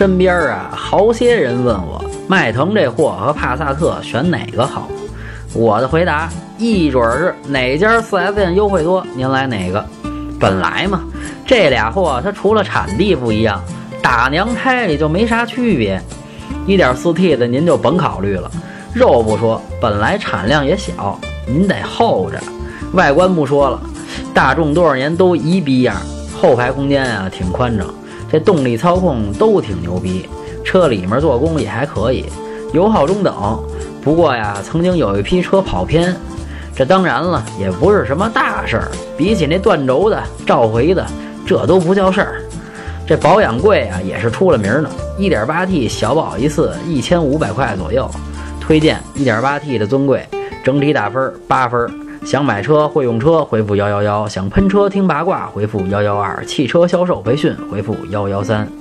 [0.00, 4.88] 身边啊，好些人问我迈腾这货和帕萨特选哪个好。
[5.52, 9.84] 我的回答一准是哪家 4S 店优惠多，您来哪个。
[10.40, 11.02] 本来嘛，
[11.44, 13.62] 这俩货它除了产地不一样，
[14.00, 16.00] 打娘胎里就没啥区别。
[16.66, 18.50] 1.4T 的您就甭考虑了，
[18.94, 22.38] 肉不说，本来产量也小，您得候着。
[22.94, 23.78] 外观不说了，
[24.32, 25.94] 大众多少年都一逼样，
[26.40, 27.86] 后排空间啊挺宽敞，
[28.30, 30.28] 这动力操控都挺牛逼，
[30.64, 32.26] 车里面做工也还可以，
[32.72, 33.34] 油耗中等。
[34.02, 36.16] 不过呀，曾经有一批车跑偏，
[36.74, 38.88] 这当然了，也不是什么大事儿。
[39.16, 41.04] 比起那断轴的、召回的，
[41.44, 42.40] 这都不叫事儿。
[43.06, 44.88] 这保养贵啊，也是出了名的。
[45.18, 48.08] 1.8T 小保一次一千五百块左右，
[48.60, 50.24] 推荐 1.8T 的尊贵，
[50.62, 51.90] 整体打分八分。
[52.24, 58.79] 想买车会用车，回复幺幺幺；想喷车听八卦，回复幺幺二；汽车销售培训，回复幺幺三。